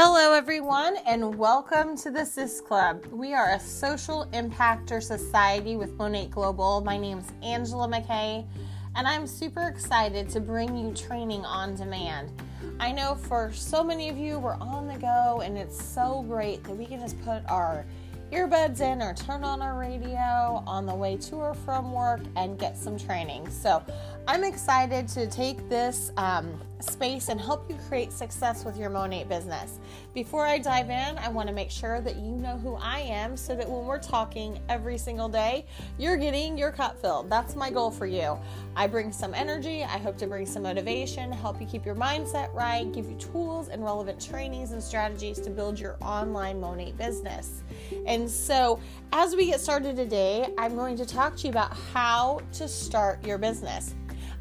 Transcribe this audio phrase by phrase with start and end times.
[0.00, 3.04] Hello, everyone, and welcome to the SIS Club.
[3.06, 6.82] We are a social impactor society with Monat Global.
[6.82, 8.46] My name is Angela McKay,
[8.94, 12.30] and I'm super excited to bring you training on demand.
[12.78, 16.62] I know for so many of you, we're on the go, and it's so great
[16.62, 17.84] that we can just put our
[18.32, 22.58] earbuds in or turn on our radio on the way to or from work and
[22.58, 23.48] get some training.
[23.50, 23.82] So
[24.26, 29.28] I'm excited to take this um, space and help you create success with your Monat
[29.28, 29.78] business.
[30.14, 33.36] Before I dive in, I want to make sure that you know who I am
[33.36, 35.64] so that when we're talking every single day,
[35.98, 37.30] you're getting your cup filled.
[37.30, 38.38] That's my goal for you.
[38.76, 42.52] I bring some energy, I hope to bring some motivation, help you keep your mindset
[42.54, 47.62] right, give you tools and relevant trainings and strategies to build your online Monat business.
[48.06, 48.80] And so,
[49.12, 53.22] as we get started today, I'm going to talk to you about how to start
[53.22, 53.94] your business.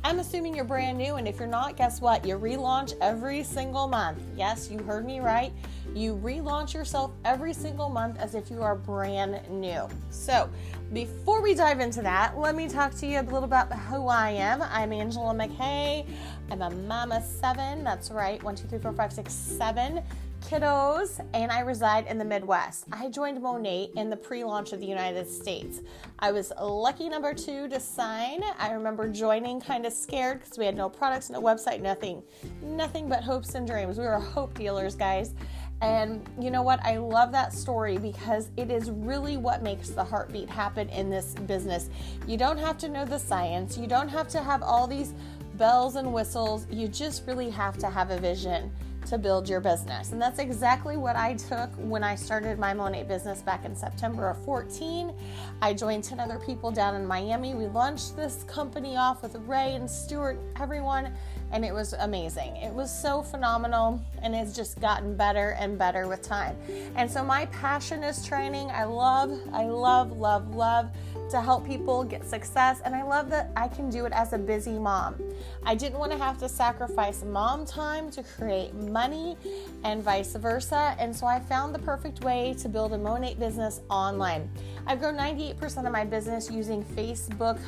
[0.06, 2.26] I'm assuming you're brand new, and if you're not, guess what?
[2.26, 4.24] You relaunch every single month.
[4.38, 5.52] Yes, you heard me right.
[5.94, 9.90] You relaunch yourself every single month as if you are brand new.
[10.12, 10.50] So,
[10.94, 14.30] before we dive into that, let me talk to you a little about who I
[14.30, 14.62] am.
[14.62, 16.08] I'm Angela McKay.
[16.52, 17.84] I'm a mama seven.
[17.84, 18.42] That's right.
[18.44, 20.02] One, two, three, four, five, six, seven
[20.48, 22.86] kiddos, and I reside in the Midwest.
[22.94, 25.82] I joined Monat in the pre launch of the United States.
[26.20, 28.42] I was lucky number two to sign.
[28.58, 32.24] I remember joining kind of scared because we had no products, no website, nothing,
[32.62, 33.98] nothing but hopes and dreams.
[33.98, 35.34] We were hope dealers, guys.
[35.82, 36.80] And you know what?
[36.82, 41.34] I love that story because it is really what makes the heartbeat happen in this
[41.46, 41.90] business.
[42.26, 45.14] You don't have to know the science, you don't have to have all these
[45.56, 46.68] bells and whistles.
[46.70, 48.72] You just really have to have a vision
[49.08, 50.12] to build your business.
[50.12, 54.30] And that's exactly what I took when I started my Monat business back in September
[54.30, 55.14] of 14.
[55.62, 57.56] I joined 10 other people down in Miami.
[57.56, 61.14] We launched this company off with Ray and Stuart, everyone,
[61.52, 62.56] and it was amazing.
[62.58, 66.58] It was so phenomenal and it's just gotten better and better with time.
[66.96, 68.70] And so my passion is training.
[68.72, 70.90] I love, I love, love, love
[71.30, 72.82] to help people get success.
[72.86, 75.16] And I love that I can do it as a busy mom.
[75.66, 79.38] I didn't want to have to sacrifice mom time to create money
[79.84, 80.96] and vice versa.
[81.00, 84.50] And so I found the perfect way to build a Monat business online.
[84.86, 87.60] I've grown 98% of my business using Facebook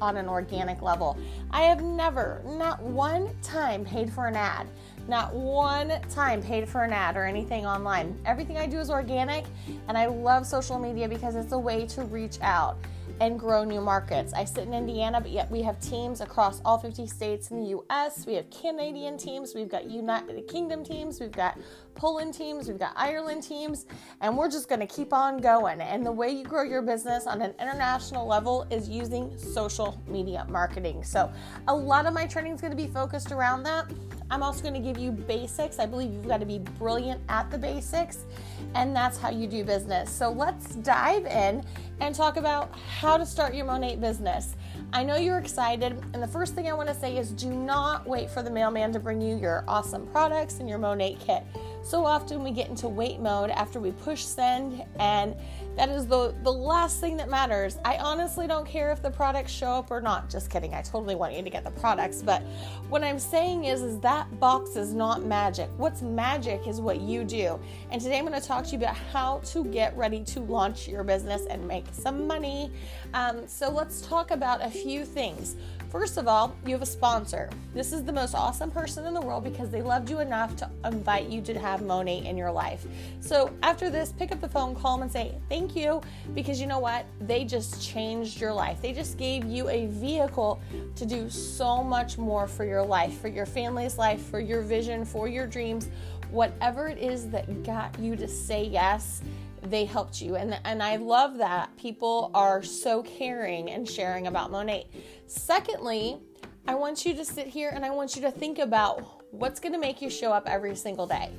[0.00, 1.16] on an organic level.
[1.50, 4.66] I have never, not one time, paid for an ad.
[5.08, 8.18] Not one time paid for an ad or anything online.
[8.26, 9.46] Everything I do is organic,
[9.88, 12.76] and I love social media because it's a way to reach out
[13.20, 14.32] and grow new markets.
[14.32, 17.78] I sit in Indiana, but yet we have teams across all 50 states in the
[17.78, 18.26] US.
[18.26, 21.58] We have Canadian teams, we've got United Kingdom teams, we've got
[21.98, 23.84] Poland teams, we've got Ireland teams,
[24.20, 25.80] and we're just going to keep on going.
[25.80, 30.46] And the way you grow your business on an international level is using social media
[30.48, 31.02] marketing.
[31.02, 31.30] So,
[31.66, 33.90] a lot of my training is going to be focused around that.
[34.30, 35.80] I'm also going to give you basics.
[35.80, 38.26] I believe you've got to be brilliant at the basics,
[38.74, 40.08] and that's how you do business.
[40.08, 41.64] So let's dive in
[42.00, 44.54] and talk about how to start your Monat business.
[44.92, 48.06] I know you're excited, and the first thing I want to say is do not
[48.06, 51.42] wait for the mailman to bring you your awesome products and your Monat kit.
[51.82, 55.34] So often we get into wait mode after we push send, and
[55.76, 57.78] that is the, the last thing that matters.
[57.84, 60.28] I honestly don't care if the products show up or not.
[60.28, 60.74] Just kidding.
[60.74, 62.20] I totally want you to get the products.
[62.20, 62.42] But
[62.88, 65.70] what I'm saying is, is that box is not magic.
[65.76, 67.60] What's magic is what you do.
[67.90, 70.88] And today I'm going to talk to you about how to get ready to launch
[70.88, 72.72] your business and make some money.
[73.14, 75.56] Um, so let's talk about a few things.
[75.90, 77.48] First of all, you have a sponsor.
[77.72, 80.70] This is the most awesome person in the world because they loved you enough to
[80.84, 82.86] invite you to have Monat in your life.
[83.20, 86.02] So after this, pick up the phone, call them, and say thank you
[86.34, 87.06] because you know what?
[87.22, 88.82] They just changed your life.
[88.82, 90.60] They just gave you a vehicle
[90.96, 95.06] to do so much more for your life, for your family's life, for your vision,
[95.06, 95.88] for your dreams,
[96.30, 99.22] whatever it is that got you to say yes
[99.62, 100.36] they helped you.
[100.36, 104.86] And, and I love that people are so caring and sharing about Monat.
[105.26, 106.18] Secondly,
[106.66, 109.72] I want you to sit here and I want you to think about what's going
[109.72, 111.30] to make you show up every single day.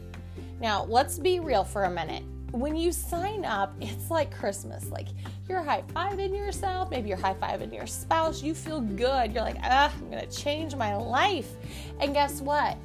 [0.59, 2.23] Now, let's be real for a minute.
[2.51, 4.89] When you sign up, it's like Christmas.
[4.89, 5.07] Like
[5.47, 8.41] you're high fiving yourself, maybe you're high fiving your spouse.
[8.41, 9.33] You feel good.
[9.33, 11.51] You're like, ah, I'm going to change my life.
[11.99, 12.77] And guess what?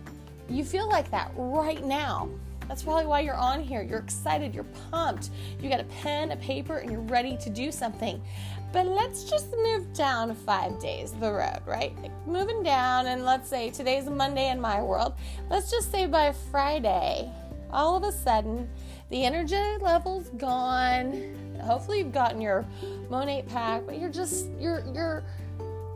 [0.48, 2.28] You feel like that right now.
[2.68, 3.82] That's probably why you're on here.
[3.82, 5.30] You're excited, you're pumped.
[5.60, 8.22] You got a pen, a paper, and you're ready to do something.
[8.72, 11.96] But let's just move down five days the road, right?
[12.02, 15.14] Like moving down, and let's say today's Monday in my world.
[15.48, 17.30] Let's just say by Friday,
[17.70, 18.68] all of a sudden,
[19.10, 21.36] the energy level's gone.
[21.62, 22.66] Hopefully, you've gotten your
[23.08, 25.24] Monat pack, but you're just you're you're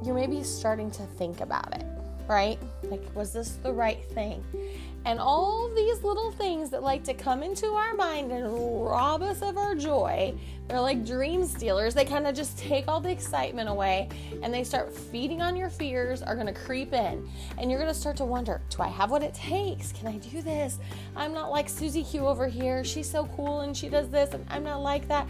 [0.04, 1.84] you're maybe starting to think about it,
[2.28, 2.60] right?
[2.84, 4.44] Like, was this the right thing?
[5.08, 9.40] And all these little things that like to come into our mind and rob us
[9.40, 10.34] of our joy,
[10.68, 11.94] they're like dream stealers.
[11.94, 14.10] They kind of just take all the excitement away
[14.42, 17.26] and they start feeding on your fears, are going to creep in.
[17.56, 19.92] And you're going to start to wonder do I have what it takes?
[19.92, 20.78] Can I do this?
[21.16, 22.84] I'm not like Susie Q over here.
[22.84, 25.26] She's so cool and she does this, and I'm not like that.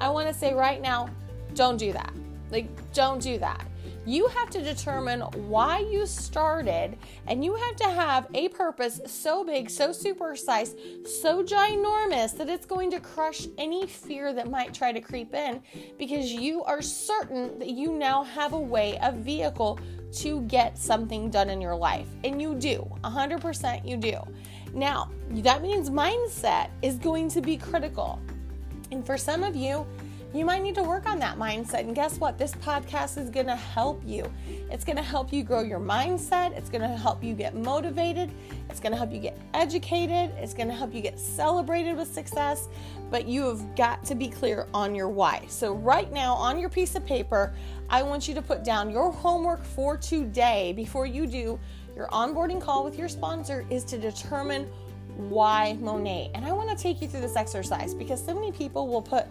[0.00, 1.10] I want to say right now,
[1.52, 2.14] don't do that.
[2.50, 3.66] Like, don't do that.
[4.06, 6.96] You have to determine why you started,
[7.26, 12.66] and you have to have a purpose so big, so supersized, so ginormous that it's
[12.66, 15.62] going to crush any fear that might try to creep in
[15.98, 19.78] because you are certain that you now have a way, a vehicle
[20.10, 22.08] to get something done in your life.
[22.24, 24.18] And you do, 100% you do.
[24.72, 28.20] Now, that means mindset is going to be critical.
[28.90, 29.86] And for some of you,
[30.34, 31.80] you might need to work on that mindset.
[31.80, 32.38] And guess what?
[32.38, 34.30] This podcast is going to help you.
[34.70, 36.52] It's going to help you grow your mindset.
[36.52, 38.30] It's going to help you get motivated.
[38.68, 40.34] It's going to help you get educated.
[40.36, 42.68] It's going to help you get celebrated with success.
[43.10, 45.44] But you have got to be clear on your why.
[45.48, 47.54] So, right now, on your piece of paper,
[47.88, 51.58] I want you to put down your homework for today before you do
[51.98, 54.70] your onboarding call with your sponsor is to determine
[55.16, 56.30] why Monat.
[56.34, 59.26] And I want to take you through this exercise because so many people will put,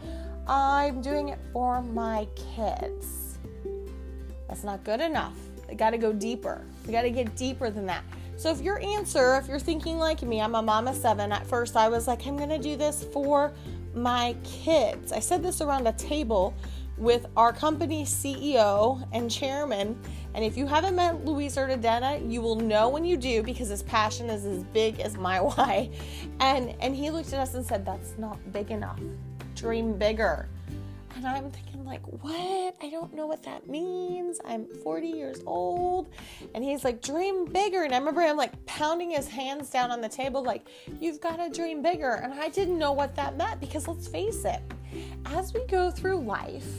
[0.48, 3.38] I'm doing it for my kids.
[4.48, 5.36] That's not good enough.
[5.68, 6.62] We got to go deeper.
[6.86, 8.04] We got to get deeper than that.
[8.38, 11.76] So, if your answer, if you're thinking like me, I'm a mama seven, at first
[11.76, 13.52] I was like, I'm going to do this for
[13.94, 15.12] my kids.
[15.12, 16.54] I said this around a table
[16.98, 20.00] with our company CEO and chairman.
[20.34, 23.84] And if you haven't met Luis Urdaneta, you will know when you do because his
[23.84, 25.90] passion is as big as my why.
[26.40, 29.00] And and he looked at us and said, That's not big enough
[29.58, 30.48] dream bigger.
[31.16, 32.76] And I'm thinking, like, what?
[32.80, 34.40] I don't know what that means.
[34.46, 36.10] I'm 40 years old.
[36.54, 37.84] And he's like, dream bigger.
[37.84, 40.68] And I remember him like pounding his hands down on the table, like,
[41.00, 42.12] you've got to dream bigger.
[42.24, 44.62] And I didn't know what that meant because let's face it,
[45.26, 46.70] as we go through life,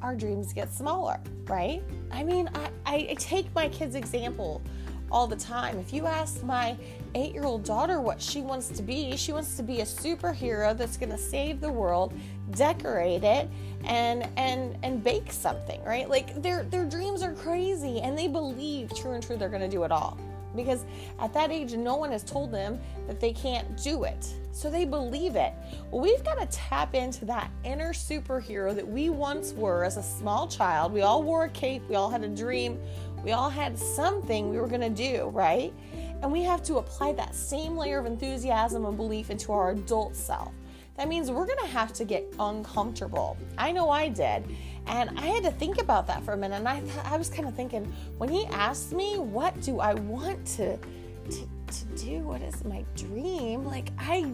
[0.00, 1.82] our dreams get smaller, right?
[2.10, 2.48] I mean,
[2.86, 4.62] I, I take my kids' example
[5.10, 5.78] all the time.
[5.78, 6.76] If you ask my
[7.14, 10.76] eight year old daughter what she wants to be, she wants to be a superhero
[10.76, 12.12] that's going to save the world,
[12.52, 13.48] decorate it,
[13.84, 16.08] and and and bake something, right?
[16.08, 19.68] Like their their dreams are crazy, and they believe true and true they're going to
[19.68, 20.18] do it all.
[20.56, 20.84] Because
[21.20, 24.34] at that age no one has told them that they can't do it.
[24.50, 25.52] So they believe it.
[25.90, 30.02] Well we've got to tap into that inner superhero that we once were as a
[30.02, 30.92] small child.
[30.92, 31.82] We all wore a cape.
[31.88, 32.80] We all had a dream
[33.28, 35.74] we all had something we were going to do, right?
[36.22, 40.16] And we have to apply that same layer of enthusiasm and belief into our adult
[40.16, 40.50] self.
[40.96, 43.36] That means we're going to have to get uncomfortable.
[43.58, 44.56] I know I did.
[44.86, 46.56] And I had to think about that for a minute.
[46.56, 49.92] And I, th- I was kind of thinking, when he asked me, what do I
[49.92, 52.20] want to, to, to do?
[52.20, 53.66] What is my dream?
[53.66, 54.32] Like, I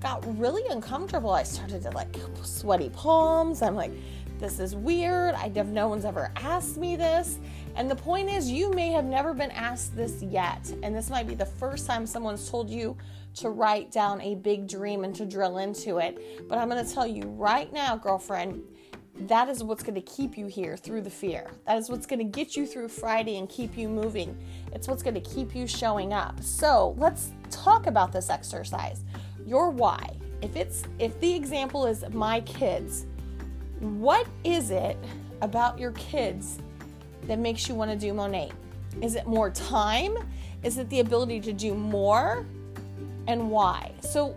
[0.00, 1.30] got really uncomfortable.
[1.30, 3.62] I started to like sweaty palms.
[3.62, 3.92] I'm like,
[4.42, 5.36] this is weird.
[5.36, 7.38] I have no one's ever asked me this.
[7.76, 10.68] And the point is, you may have never been asked this yet.
[10.82, 12.96] And this might be the first time someone's told you
[13.36, 16.48] to write down a big dream and to drill into it.
[16.48, 18.64] But I'm going to tell you right now, girlfriend,
[19.28, 21.48] that is what's going to keep you here through the fear.
[21.68, 24.36] That is what's going to get you through Friday and keep you moving.
[24.72, 26.42] It's what's going to keep you showing up.
[26.42, 29.04] So let's talk about this exercise.
[29.46, 30.16] Your why.
[30.42, 33.06] If it's if the example is my kids,
[33.82, 34.96] what is it
[35.40, 36.60] about your kids
[37.24, 38.52] that makes you want to do Monat?
[39.00, 40.16] Is it more time?
[40.62, 42.46] Is it the ability to do more?
[43.26, 43.92] And why?
[44.00, 44.36] So,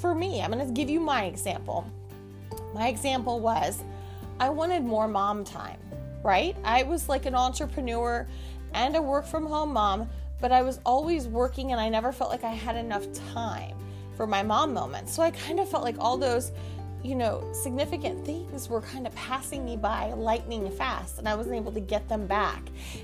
[0.00, 1.88] for me, I'm going to give you my example.
[2.74, 3.82] My example was
[4.40, 5.78] I wanted more mom time,
[6.24, 6.56] right?
[6.64, 8.26] I was like an entrepreneur
[8.74, 10.08] and a work from home mom,
[10.40, 13.76] but I was always working and I never felt like I had enough time
[14.16, 15.14] for my mom moments.
[15.14, 16.50] So I kind of felt like all those
[17.02, 21.56] you know, significant things were kind of passing me by lightning fast, and I wasn't
[21.56, 22.62] able to get them back.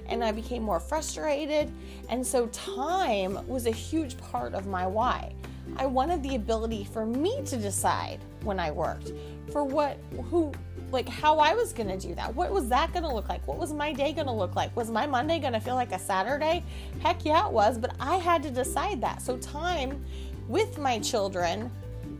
[0.09, 1.73] And I became more frustrated.
[2.11, 5.33] And so, time was a huge part of my why.
[5.77, 9.13] I wanted the ability for me to decide when I worked
[9.51, 9.99] for what,
[10.31, 10.53] who,
[10.93, 12.35] like how I was going to do that.
[12.35, 13.47] What was that going to look like?
[13.49, 14.75] What was my day going to look like?
[14.77, 16.63] Was my Monday going to feel like a Saturday?
[17.01, 19.23] Heck yeah, it was, but I had to decide that.
[19.23, 20.05] So, time
[20.49, 21.71] with my children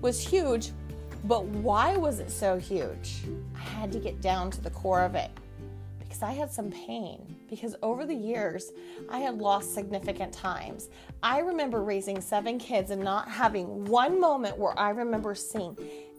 [0.01, 0.73] was huge
[1.25, 3.23] but why was it so huge?
[3.55, 5.31] I had to get down to the core of it
[5.99, 7.37] because I had some pain.
[7.49, 8.73] Because over the years,
[9.09, 10.89] I had lost significant times.
[11.23, 15.77] I remember raising seven kids and not having one moment where I remember seeing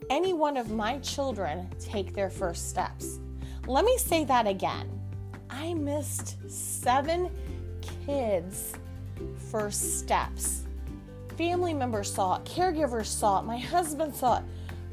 [0.08, 3.18] any one of my children take their first steps.
[3.66, 4.88] Let me say that again.
[5.50, 7.30] I missed seven
[7.82, 8.72] kids'
[9.50, 10.64] first steps
[11.38, 14.44] family members saw it, caregivers saw it, my husband saw it,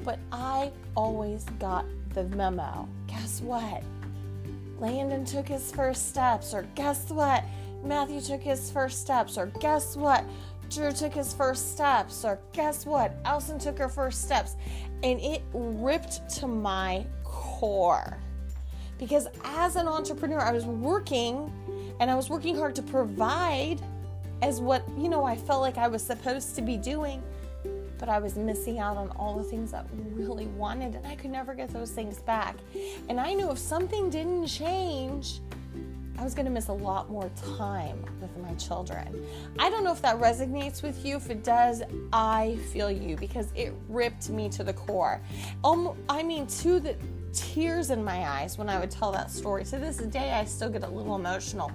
[0.04, 2.88] but I always got the memo.
[3.08, 3.84] Guess what?
[4.80, 7.44] Landon took his first steps, or guess what?
[7.84, 10.24] Matthew took his first steps, or guess what?
[10.70, 13.16] Drew took his first steps, or guess what?
[13.26, 14.56] Elson took her first steps.
[15.04, 18.18] And it ripped to my core.
[18.98, 21.52] Because as an entrepreneur, I was working
[22.00, 23.82] and I was working hard to provide
[24.42, 27.22] as what, you know, I felt like I was supposed to be doing.
[27.98, 31.16] But I was missing out on all the things that I really wanted, and I
[31.16, 32.58] could never get those things back.
[33.10, 35.40] And I knew if something didn't change,
[36.18, 39.26] I was going to miss a lot more time with my children.
[39.60, 41.18] I don't know if that resonates with you.
[41.18, 41.84] If it does,
[42.14, 45.22] I feel you because it ripped me to the core.
[45.64, 46.96] Um, I mean, to the
[47.34, 49.66] tears in my eyes when I would tell that story.
[49.66, 51.72] To this day, I still get a little emotional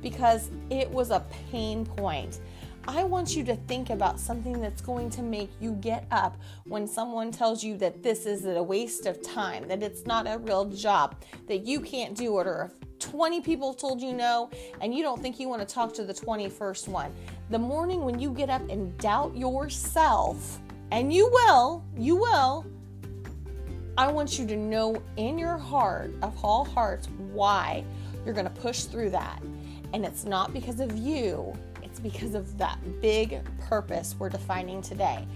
[0.00, 2.40] because it was a pain point.
[2.88, 6.86] I want you to think about something that's going to make you get up when
[6.86, 10.64] someone tells you that this is a waste of time, that it's not a real
[10.64, 15.02] job, that you can't do it, or if 20 people told you no and you
[15.02, 17.12] don't think you want to talk to the 21st one.
[17.50, 20.58] The morning when you get up and doubt yourself,
[20.90, 22.66] and you will, you will,
[23.98, 27.84] I want you to know in your heart, of all hearts, why
[28.24, 29.42] you're going to push through that.
[29.92, 31.52] And it's not because of you,
[32.02, 35.26] because of that big purpose we're defining today.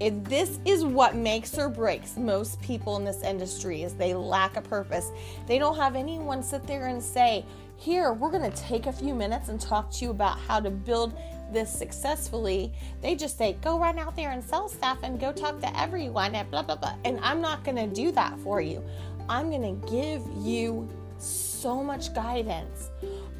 [0.00, 4.56] If this is what makes or breaks most people in this industry is they lack
[4.56, 5.10] a purpose.
[5.46, 7.44] They don't have anyone sit there and say,
[7.76, 10.70] "Here, we're going to take a few minutes and talk to you about how to
[10.70, 11.12] build
[11.52, 15.60] this successfully." They just say, "Go run out there and sell stuff and go talk
[15.60, 18.82] to everyone and blah blah blah." And I'm not going to do that for you.
[19.28, 20.88] I'm going to give you
[21.18, 22.90] so much guidance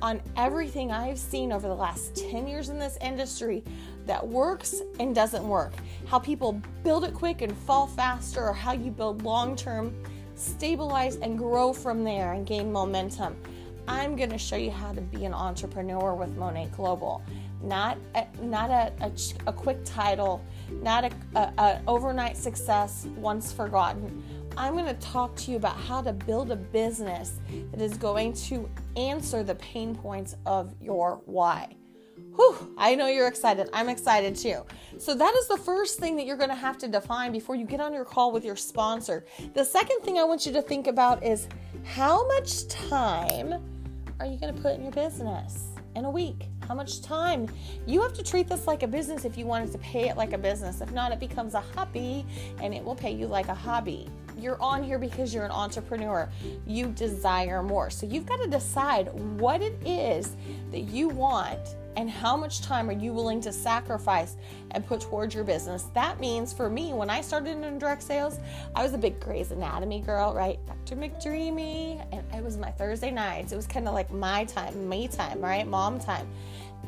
[0.05, 3.65] on everything I've seen over the last 10 years in this industry
[4.05, 5.73] that works and doesn't work.
[6.07, 9.97] How people build it quick and fall faster, or how you build long term,
[10.35, 13.35] stabilize, and grow from there and gain momentum.
[13.89, 17.23] I'm going to show you how to be an entrepreneur with Monat Global.
[17.63, 19.11] Not a, not a, a,
[19.47, 20.45] a quick title,
[20.83, 24.23] not a, a, a overnight success once forgotten.
[24.57, 27.39] I'm going to talk to you about how to build a business
[27.73, 31.77] that is going to answer the pain points of your why.
[32.37, 33.69] Whew, I know you're excited.
[33.73, 34.65] I'm excited too.
[34.99, 37.65] So, that is the first thing that you're going to have to define before you
[37.65, 39.25] get on your call with your sponsor.
[39.55, 41.49] The second thing I want you to think about is
[41.85, 43.55] how much time
[44.21, 46.49] are you going to put in your business in a week?
[46.67, 47.49] How much time?
[47.87, 50.33] You have to treat this like a business if you wanted to pay it like
[50.33, 50.81] a business.
[50.81, 52.25] If not, it becomes a hobby
[52.61, 54.09] and it will pay you like a hobby.
[54.39, 56.29] You're on here because you're an entrepreneur.
[56.67, 57.91] You desire more.
[57.91, 60.37] So you've got to decide what it is
[60.71, 64.37] that you want and how much time are you willing to sacrifice
[64.73, 65.85] and put towards your business?
[65.95, 68.39] That means for me, when I started in direct sales,
[68.75, 70.59] I was a big Grey's Anatomy girl, right?
[70.67, 70.97] Dr.
[70.97, 73.53] McDreamy, and it was my Thursday nights.
[73.53, 75.67] It was kind of like my time, me time, right?
[75.67, 76.27] Mom time.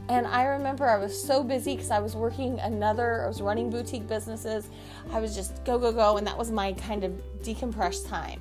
[0.08, 3.70] And I remember I was so busy because I was working another, I was running
[3.70, 4.68] boutique businesses.
[5.12, 6.16] I was just go, go, go.
[6.16, 7.12] And that was my kind of
[7.42, 8.40] decompress time.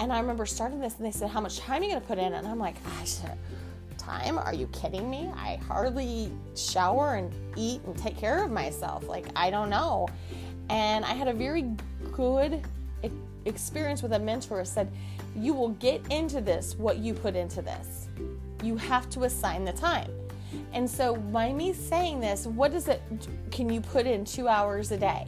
[0.00, 2.06] And I remember starting this and they said, How much time are you going to
[2.06, 2.32] put in?
[2.34, 3.18] And I'm like, Gosh,
[4.04, 4.38] time?
[4.38, 5.30] Are you kidding me?
[5.34, 9.08] I hardly shower and eat and take care of myself.
[9.08, 10.08] Like, I don't know.
[10.68, 11.74] And I had a very
[12.12, 12.62] good
[13.44, 14.90] experience with a mentor who said,
[15.36, 18.08] You will get into this what you put into this.
[18.62, 20.10] You have to assign the time.
[20.72, 23.02] And so, by me saying this, what does it,
[23.50, 25.26] can you put in two hours a day?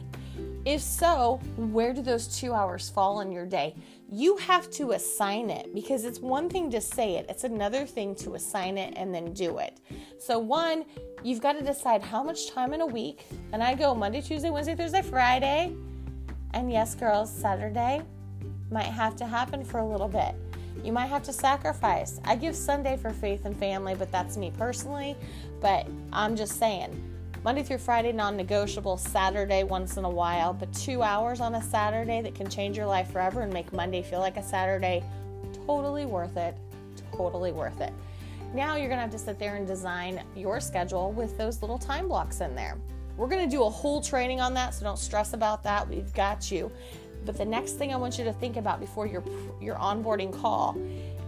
[0.65, 3.75] If so, where do those two hours fall in your day?
[4.09, 8.15] you have to assign it because it's one thing to say it, it's another thing
[8.15, 9.79] to assign it and then do it.
[10.17, 10.85] So, one,
[11.23, 14.49] you've got to decide how much time in a week, and I go Monday, Tuesday,
[14.49, 15.73] Wednesday, Thursday, Friday,
[16.53, 18.01] and yes, girls, Saturday
[18.71, 20.35] might have to happen for a little bit.
[20.83, 22.19] You might have to sacrifice.
[22.23, 25.15] I give Sunday for faith and family, but that's me personally.
[25.61, 27.01] But I'm just saying,
[27.43, 31.61] Monday through Friday, non negotiable, Saturday once in a while, but two hours on a
[31.61, 35.03] Saturday that can change your life forever and make Monday feel like a Saturday,
[35.65, 36.55] totally worth it.
[37.11, 37.93] Totally worth it.
[38.53, 42.07] Now you're to have to sit there and design your schedule with those little time
[42.07, 42.77] blocks in there.
[43.17, 45.87] We're to do a whole training on that, so don't stress about that.
[45.87, 46.71] We've got you.
[47.27, 49.21] But the next thing I want you to think about before your
[49.61, 50.77] your onboarding call,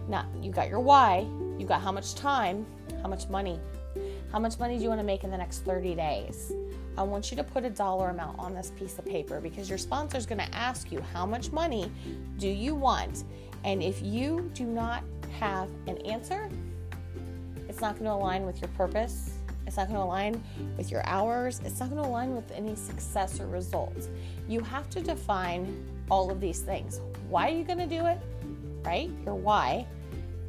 [0.08, 1.26] now you got your why,
[1.58, 2.66] you got how much time,
[3.02, 3.60] how much money,
[4.32, 6.52] how much money do you want to make in the next 30 days?
[6.96, 9.78] I want you to put a dollar amount on this piece of paper because your
[9.78, 11.92] sponsor is going to ask you how much money
[12.38, 13.24] do you want?
[13.64, 15.04] And if you do not
[15.38, 16.48] have an answer,
[17.68, 19.29] it's not going to align with your purpose
[19.66, 20.42] It's not going to align
[20.76, 21.60] with your hours.
[21.64, 24.08] It's not going to align with any success or results.
[24.48, 27.00] You have to define all of these things.
[27.28, 28.18] Why are you going to do it?
[28.84, 29.10] Right?
[29.24, 29.86] Your why.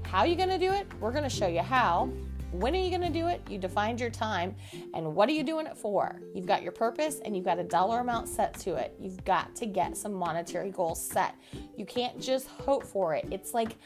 [0.03, 0.87] How are you going to do it?
[0.99, 2.09] We're going to show you how.
[2.51, 3.41] When are you going to do it?
[3.49, 4.55] You defined your time.
[4.93, 6.21] And what are you doing it for?
[6.35, 8.93] You've got your purpose and you've got a dollar amount set to it.
[8.99, 11.35] You've got to get some monetary goals set.
[11.77, 13.25] You can't just hope for it.
[13.31, 13.77] It's like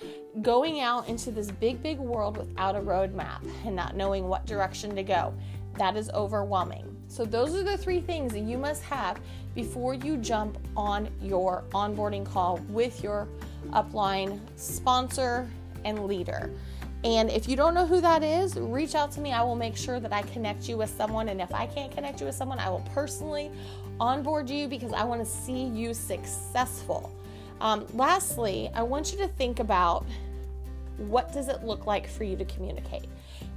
[0.41, 4.95] going out into this big, big world without a roadmap and not knowing what direction
[4.95, 5.33] to go.
[5.77, 6.91] That is overwhelming.
[7.07, 9.19] So, those are the three things that you must have
[9.53, 13.27] before you jump on your onboarding call with your
[13.71, 15.47] upline sponsor
[15.83, 16.51] and leader.
[17.05, 19.31] And if you don't know who that is, reach out to me.
[19.31, 21.29] I will make sure that I connect you with someone.
[21.29, 23.51] And if I can't connect you with someone, I will personally
[23.99, 27.13] onboard you because I want to see you successful.
[27.61, 30.03] Um, lastly, I want you to think about
[30.97, 33.05] what does it look like for you to communicate?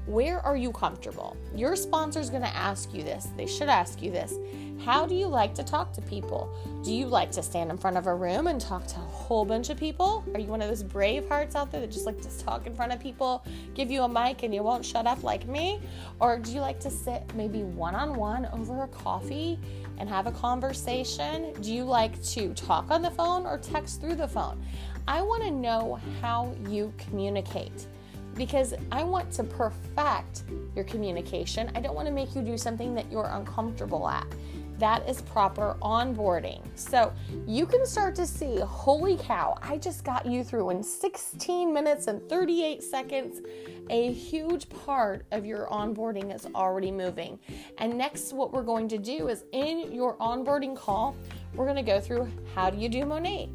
[0.09, 1.37] Where are you comfortable?
[1.55, 3.29] Your sponsor is going to ask you this.
[3.37, 4.33] They should ask you this.
[4.83, 6.51] How do you like to talk to people?
[6.83, 9.45] Do you like to stand in front of a room and talk to a whole
[9.45, 10.25] bunch of people?
[10.33, 12.75] Are you one of those brave hearts out there that just like to talk in
[12.75, 15.79] front of people, give you a mic, and you won't shut up like me?
[16.21, 19.61] Or do you like to sit maybe one on one over a coffee
[19.99, 21.53] and have a conversation?
[21.61, 24.65] Do you like to talk on the phone or text through the phone?
[25.07, 27.87] I want to know how you communicate
[28.39, 31.71] because I want to perfect your communication.
[31.75, 34.27] I don't want to make you do something that you're uncomfortable at.
[34.79, 36.63] That is proper onboarding.
[36.77, 37.13] So
[37.49, 42.07] you can start to see, holy cow, I just got you through in 16 minutes
[42.07, 43.41] and 38 seconds.
[43.91, 47.41] A huge part of your onboarding is already moving.
[47.79, 51.17] And next, what we're going to do is in your onboarding call,
[51.55, 53.49] we're going to go through how do you do Monat?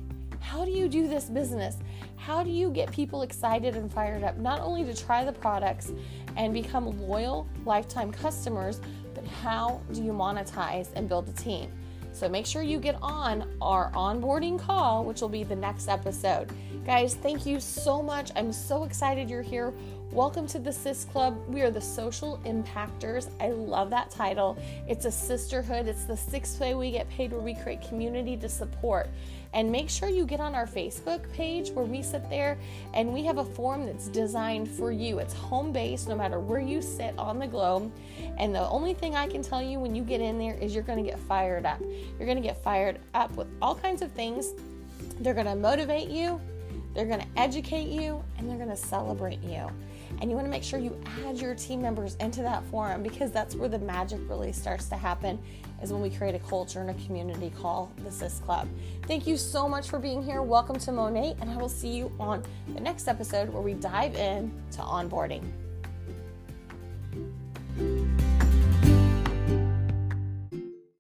[0.44, 1.78] How do you do this business?
[2.18, 5.94] How do you get people excited and fired up, not only to try the products
[6.36, 8.82] and become loyal lifetime customers,
[9.16, 11.72] but how do you monetize and build a team?
[12.12, 16.52] So make sure you get on our onboarding call, which will be the next episode.
[16.86, 18.30] Guys, thank you so much.
[18.36, 19.74] I'm so excited you're here.
[20.12, 21.42] Welcome to the Sis Club.
[21.48, 23.32] We are the social impactors.
[23.40, 24.62] I love that title.
[24.88, 28.48] It's a sisterhood, it's the sixth way we get paid where we create community to
[28.48, 29.10] support.
[29.54, 32.58] And make sure you get on our Facebook page where we sit there
[32.94, 35.20] and we have a form that's designed for you.
[35.20, 37.92] It's home based no matter where you sit on the globe.
[38.38, 40.84] And the only thing I can tell you when you get in there is you're
[40.84, 41.80] going to get fired up.
[42.18, 44.54] You're going to get fired up with all kinds of things.
[45.20, 46.42] They're going to motivate you,
[46.94, 49.70] they're going to educate you, and they're going to celebrate you.
[50.22, 53.32] And you want to make sure you add your team members into that forum because
[53.32, 55.40] that's where the magic really starts to happen
[55.82, 58.68] is when we create a culture and a community called the Sis Club.
[59.06, 60.42] Thank you so much for being here.
[60.42, 64.16] Welcome to Monat, and I will see you on the next episode where we dive
[64.16, 65.44] in to onboarding.